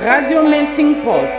Radio 0.00 0.42
Melting 0.42 1.02
Pot. 1.04 1.36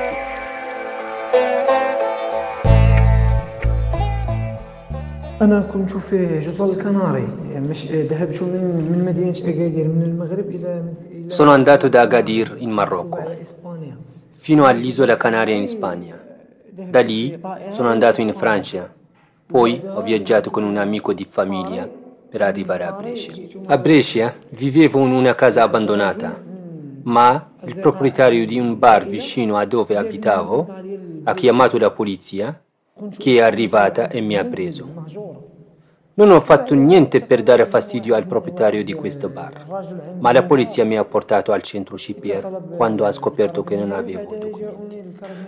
أنا 5.42 5.70
كنت 5.74 5.98
في 5.98 6.40
جزر 6.40 6.66
الكناري 6.72 7.28
مش 7.70 7.86
ذهبت 7.92 8.42
من 8.44 8.90
من 8.92 9.06
مدينة 9.06 9.32
أكادير 9.32 9.88
من 9.88 10.02
المغرب 10.02 10.50
إلى 10.50 10.84
إلى 11.12 11.30
Sono 11.30 11.52
andato 11.52 11.88
da 11.90 12.02
Agadir 12.02 12.56
in 12.58 12.72
Marocco 12.72 13.18
على 13.18 13.42
إسبانيا 13.42 13.98
fino 14.36 14.66
all'isola 14.66 15.18
Canaria 15.18 15.56
in 15.56 15.68
Spagna. 15.68 16.18
Da 16.70 17.02
lì 17.02 17.38
sono 17.72 17.90
andato 17.90 18.22
in 18.22 18.34
Francia. 18.34 18.94
Poi 19.46 19.82
ho 19.84 20.02
viaggiato 20.02 20.52
con 20.52 20.64
un 20.64 20.78
amico 20.78 21.12
di 21.12 21.26
famiglia 21.30 21.90
per 22.30 22.42
arrivare 22.44 22.84
a 22.86 22.92
Brescia. 22.92 23.32
A 23.66 23.78
Brescia 23.78 24.34
vivevo 24.50 25.04
in 25.06 25.12
una 25.12 25.34
casa 25.36 25.64
abbandonata, 25.64 26.40
ma 27.05 27.53
il 27.65 27.79
proprietario 27.81 28.47
di 28.47 28.59
un 28.59 28.79
bar 28.79 29.07
vicino 29.07 29.57
a 29.57 29.65
dove 29.65 29.97
abitavo 29.97 30.69
ha 31.25 31.35
chiamato 31.35 31.79
la 31.79 31.91
polizia 31.91 32.61
che 33.17 33.37
è 33.37 33.41
arrivata 33.41 34.09
e 34.09 34.21
mi 34.21 34.37
ha 34.37 34.45
preso. 34.45 35.42
Non 36.15 36.31
ho 36.31 36.41
fatto 36.41 36.75
niente 36.75 37.21
per 37.21 37.43
dare 37.43 37.65
fastidio 37.65 38.15
al 38.15 38.27
proprietario 38.27 38.85
di 38.85 38.93
questo 38.93 39.31
bar, 39.31 39.65
ma 40.19 40.31
la 40.31 40.43
polizia 40.43 40.85
mi 40.85 40.99
ha 40.99 41.05
portato 41.05 41.53
al 41.53 41.63
centro 41.63 41.97
CPR 41.97 42.77
quando 42.77 43.07
ha 43.07 43.13
scoperto 43.13 43.65
che 43.65 43.77
non 43.77 43.93
avevo 43.93 44.35
documenti. 44.39 45.01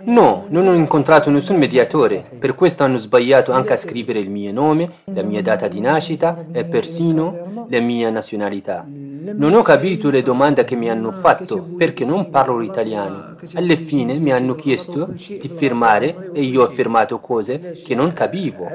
No, 0.05 0.45
non 0.47 0.67
ho 0.67 0.73
incontrato 0.73 1.29
nessun 1.29 1.57
mediatore, 1.57 2.25
per 2.39 2.55
questo 2.55 2.83
hanno 2.83 2.97
sbagliato 2.97 3.51
anche 3.51 3.73
a 3.73 3.77
scrivere 3.77 4.17
il 4.17 4.31
mio 4.31 4.51
nome, 4.51 4.89
la 5.05 5.21
mia 5.21 5.43
data 5.43 5.67
di 5.67 5.79
nascita 5.79 6.45
e 6.51 6.65
persino 6.65 7.67
la 7.69 7.79
mia 7.79 8.09
nazionalità. 8.09 8.85
Non 8.87 9.53
ho 9.53 9.61
capito 9.63 10.09
le 10.09 10.21
domande 10.21 10.63
che 10.63 10.75
mi 10.75 10.89
hanno 10.89 11.11
fatto 11.11 11.61
perché 11.77 12.05
non 12.05 12.29
parlo 12.29 12.59
l'italiano. 12.59 13.35
Alla 13.55 13.75
fine 13.75 14.19
mi 14.19 14.31
hanno 14.31 14.55
chiesto 14.55 15.09
di 15.15 15.51
firmare 15.53 16.29
e 16.31 16.41
io 16.41 16.63
ho 16.63 16.67
firmato 16.67 17.19
cose 17.19 17.73
che 17.83 17.95
non 17.95 18.13
capivo. 18.13 18.69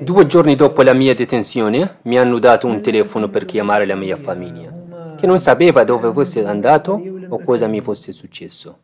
Due 0.00 0.26
giorni 0.26 0.56
dopo 0.56 0.82
la 0.82 0.92
mia 0.94 1.14
detenzione 1.24 1.98
mi 2.02 2.18
hanno 2.18 2.38
dato 2.38 2.66
un 2.66 2.80
telefono 2.80 3.28
per 3.28 3.46
chiamare 3.46 3.86
la 3.86 3.94
mia 3.94 4.16
famiglia, 4.16 4.70
che 5.16 5.26
non 5.26 5.38
sapeva 5.38 5.82
dove 5.84 6.12
fosse 6.12 6.44
andato 6.44 7.02
o 7.28 7.42
cosa 7.42 7.66
mi 7.66 7.80
fosse 7.80 8.12
successo. 8.12 8.78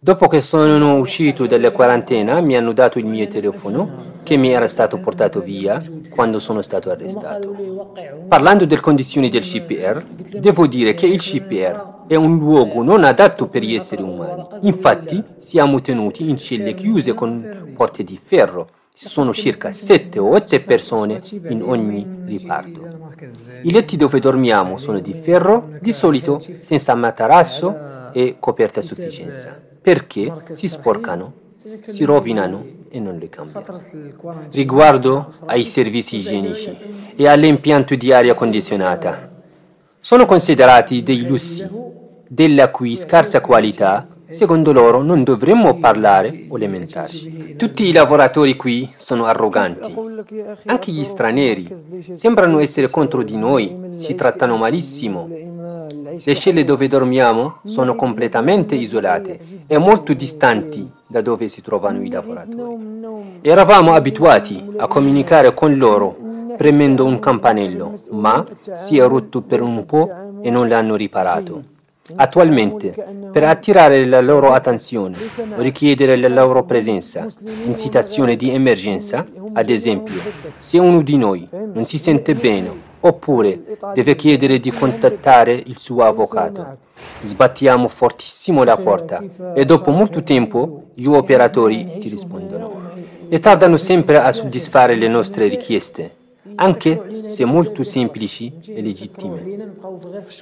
Dopo 0.00 0.28
che 0.28 0.40
sono 0.40 0.96
uscito 0.98 1.46
dalla 1.46 1.72
quarantena 1.72 2.40
mi 2.40 2.56
hanno 2.56 2.72
dato 2.72 3.00
il 3.00 3.06
mio 3.06 3.26
telefono 3.26 4.06
che 4.22 4.36
mi 4.36 4.50
era 4.50 4.68
stato 4.68 4.98
portato 4.98 5.40
via 5.40 5.82
quando 6.10 6.38
sono 6.38 6.62
stato 6.62 6.90
arrestato. 6.90 7.92
Parlando 8.28 8.64
delle 8.64 8.80
condizioni 8.80 9.28
del 9.28 9.42
CPR, 9.42 10.04
devo 10.38 10.68
dire 10.68 10.94
che 10.94 11.06
il 11.06 11.20
CPR 11.20 12.06
è 12.06 12.14
un 12.14 12.38
luogo 12.38 12.84
non 12.84 13.02
adatto 13.02 13.48
per 13.48 13.62
gli 13.62 13.74
esseri 13.74 14.02
umani. 14.02 14.46
Infatti 14.60 15.22
siamo 15.40 15.80
tenuti 15.80 16.28
in 16.28 16.36
celle 16.36 16.74
chiuse 16.74 17.14
con 17.14 17.72
porte 17.74 18.04
di 18.04 18.18
ferro. 18.22 18.68
Sono 19.06 19.32
circa 19.32 19.72
7 19.72 20.18
o 20.18 20.30
8 20.30 20.60
persone 20.66 21.22
in 21.30 21.62
ogni 21.62 22.04
riparto. 22.24 23.12
I 23.62 23.70
letti 23.70 23.96
dove 23.96 24.18
dormiamo 24.18 24.76
sono 24.76 24.98
di 24.98 25.12
ferro, 25.12 25.76
di 25.80 25.92
solito 25.92 26.40
senza 26.64 26.96
materasso 26.96 28.10
e 28.12 28.38
coperta 28.40 28.80
a 28.80 28.82
sufficienza 28.82 29.56
perché 29.80 30.42
si 30.50 30.68
sporcano, 30.68 31.32
si 31.86 32.02
rovinano 32.02 32.66
e 32.88 32.98
non 32.98 33.18
le 33.18 33.28
cambiano. 33.28 33.80
Riguardo 34.50 35.32
ai 35.44 35.64
servizi 35.64 36.16
igienici 36.16 36.76
e 37.14 37.28
all'impianto 37.28 37.94
di 37.94 38.12
aria 38.12 38.34
condizionata, 38.34 39.30
sono 40.00 40.26
considerati 40.26 41.04
dei 41.04 41.24
lussi, 41.24 41.64
della 42.26 42.70
cui 42.70 42.96
scarsa 42.96 43.40
qualità, 43.40 44.08
secondo 44.28 44.72
loro, 44.72 45.02
non 45.02 45.24
dovremmo 45.24 45.78
parlare 45.78 46.46
o 46.48 46.56
lamentarci. 46.56 47.54
Tutti 47.56 47.84
i 47.86 47.92
lavoratori 47.92 48.56
qui 48.56 48.92
sono 48.96 49.24
arroganti, 49.24 49.94
anche 50.66 50.92
gli 50.92 51.04
stranieri 51.04 51.68
sembrano 52.00 52.58
essere 52.58 52.90
contro 52.90 53.22
di 53.22 53.36
noi, 53.36 53.98
ci 54.00 54.14
trattano 54.14 54.56
malissimo. 54.56 55.28
Le 55.30 56.34
celle 56.34 56.64
dove 56.64 56.88
dormiamo 56.88 57.58
sono 57.64 57.94
completamente 57.94 58.74
isolate 58.74 59.38
e 59.66 59.78
molto 59.78 60.12
distanti 60.12 60.90
da 61.06 61.20
dove 61.20 61.48
si 61.48 61.62
trovano 61.62 62.02
i 62.02 62.10
lavoratori. 62.10 62.96
Eravamo 63.40 63.94
abituati 63.94 64.64
a 64.76 64.86
comunicare 64.86 65.54
con 65.54 65.76
loro 65.76 66.16
premendo 66.56 67.04
un 67.04 67.20
campanello, 67.20 67.94
ma 68.10 68.44
si 68.74 68.98
è 68.98 69.06
rotto 69.06 69.42
per 69.42 69.62
un 69.62 69.86
po' 69.86 70.40
e 70.42 70.50
non 70.50 70.66
l'hanno 70.66 70.96
riparato. 70.96 71.76
Attualmente, 72.14 72.94
per 73.32 73.44
attirare 73.44 74.06
la 74.06 74.20
loro 74.20 74.52
attenzione 74.52 75.16
o 75.56 75.60
richiedere 75.60 76.16
la 76.16 76.28
loro 76.28 76.64
presenza 76.64 77.26
in 77.64 77.76
situazioni 77.76 78.36
di 78.36 78.50
emergenza, 78.50 79.26
ad 79.52 79.68
esempio, 79.68 80.20
se 80.58 80.78
uno 80.78 81.02
di 81.02 81.16
noi 81.16 81.46
non 81.50 81.86
si 81.86 81.98
sente 81.98 82.34
bene 82.34 82.86
oppure 83.00 83.78
deve 83.94 84.16
chiedere 84.16 84.58
di 84.58 84.70
contattare 84.70 85.52
il 85.52 85.78
suo 85.78 86.04
avvocato, 86.04 86.78
sbattiamo 87.22 87.88
fortissimo 87.88 88.64
la 88.64 88.76
porta 88.76 89.22
e 89.54 89.64
dopo 89.64 89.90
molto 89.90 90.22
tempo 90.22 90.84
gli 90.94 91.06
operatori 91.06 91.98
ti 92.00 92.08
rispondono. 92.08 92.86
E 93.28 93.38
tardano 93.40 93.76
sempre 93.76 94.18
a 94.18 94.32
soddisfare 94.32 94.94
le 94.94 95.08
nostre 95.08 95.48
richieste 95.48 96.17
anche 96.60 97.22
se 97.26 97.44
molto 97.44 97.84
semplici 97.84 98.52
e 98.66 98.82
legittime. 98.82 99.72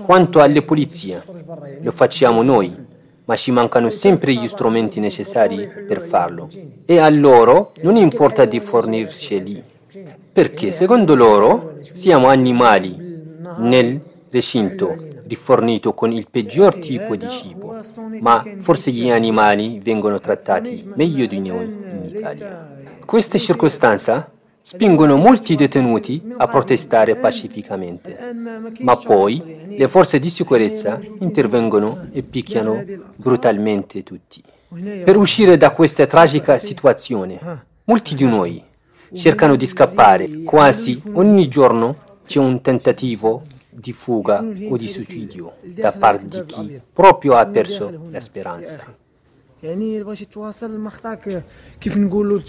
Quanto 0.04 0.40
alle 0.40 0.62
polizie, 0.62 1.22
lo 1.80 1.92
facciamo 1.92 2.42
noi, 2.42 2.74
ma 3.24 3.36
ci 3.36 3.50
mancano 3.50 3.90
sempre 3.90 4.32
gli 4.34 4.46
strumenti 4.48 5.00
necessari 5.00 5.68
per 5.86 6.00
farlo. 6.02 6.48
E 6.84 6.98
a 6.98 7.08
loro 7.10 7.72
non 7.82 7.96
importa 7.96 8.44
di 8.44 8.60
fornirceli, 8.60 9.62
perché 10.32 10.72
secondo 10.72 11.14
loro 11.14 11.78
siamo 11.80 12.28
animali 12.28 12.96
nel 13.58 14.00
recinto 14.30 15.14
rifornito 15.26 15.92
con 15.92 16.12
il 16.12 16.28
peggior 16.30 16.78
tipo 16.78 17.16
di 17.16 17.28
cibo, 17.28 17.76
ma 18.20 18.44
forse 18.58 18.90
gli 18.90 19.10
animali 19.10 19.80
vengono 19.82 20.20
trattati 20.20 20.88
meglio 20.94 21.26
di 21.26 21.40
noi 21.40 21.64
in 21.64 22.10
Italia. 22.14 22.74
Queste 23.04 23.38
circostanze 23.38 24.34
spingono 24.65 25.17
molti 25.17 25.55
detenuti 25.55 26.21
a 26.37 26.47
protestare 26.47 27.15
pacificamente, 27.15 28.17
ma 28.79 28.95
poi 28.95 29.41
le 29.67 29.87
forze 29.87 30.19
di 30.19 30.29
sicurezza 30.29 30.99
intervengono 31.19 32.07
e 32.11 32.21
picchiano 32.21 32.83
brutalmente 33.15 34.03
tutti. 34.03 34.41
Per 35.03 35.17
uscire 35.17 35.57
da 35.57 35.71
questa 35.71 36.05
tragica 36.05 36.59
situazione, 36.59 37.39
molti 37.85 38.15
di 38.15 38.25
noi 38.25 38.63
cercano 39.13 39.55
di 39.55 39.65
scappare, 39.65 40.43
quasi 40.43 41.01
ogni 41.13 41.47
giorno 41.47 41.97
c'è 42.25 42.39
un 42.39 42.61
tentativo 42.61 43.41
di 43.69 43.93
fuga 43.93 44.43
o 44.69 44.77
di 44.77 44.87
suicidio 44.87 45.53
da 45.61 45.91
parte 45.91 46.27
di 46.27 46.45
chi 46.45 46.81
proprio 46.93 47.35
ha 47.35 47.45
perso 47.45 47.91
la 48.11 48.19
speranza. 48.19 48.99
يعني 49.63 50.03
باش 50.03 50.23
تواصل 50.23 50.65
المقطع 50.65 51.15
كيف 51.81 51.97
نقولوا 51.97 52.39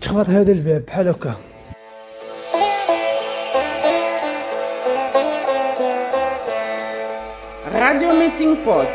تخبط 0.00 0.28
هذا 0.28 0.52
الباب 0.52 0.84
بحال 0.86 1.08
هكا 1.08 1.34
Radio 7.74 8.12
Melting 8.14 8.56
Pot. 8.64 8.88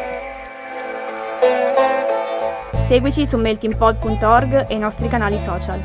Seguici 2.88 3.26
su 3.26 3.38
meltingpot.org 3.38 4.66
e 4.70 4.76
i 4.76 4.78
nostri 4.78 5.08
canali 5.08 5.38
social. 5.38 5.80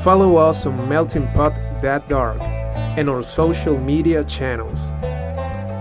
Follow 0.00 0.36
us 0.48 0.66
on 0.66 0.76
meltingpot.org 0.88 2.40
and 2.96 3.08
our 3.08 3.24
social 3.24 3.78
media 3.78 4.24
channels. 4.24 4.90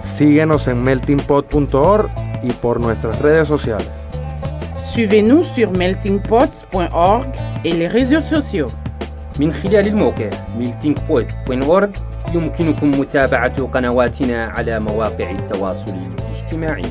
Síguenos 0.04 0.68
en 0.68 0.82
meltingpot.org 0.84 2.10
y 2.42 2.52
por 2.54 2.80
nuestras 2.80 3.20
redes 3.20 3.48
sociales. 3.48 3.99
Suivez-nous 4.93 5.45
sur 5.45 5.71
meltingpot.org 5.73 7.27
et 7.65 7.73
les 7.73 7.87
réseaux 7.87 8.21
sociaux. 8.21 8.71
من 9.41 9.53
خلال 9.53 9.87
الموقع 9.87 10.31
meltingpot.org 10.61 11.91
يمكنكم 12.35 12.91
متابعة 13.01 13.67
قنواتنا 13.67 14.45
على 14.45 14.81
مواقع 14.81 15.31
التواصل 15.31 15.93
الاجتماعي 15.93 16.83